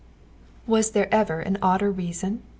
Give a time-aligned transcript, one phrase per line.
[0.65, 2.41] Was there ever an odder reason?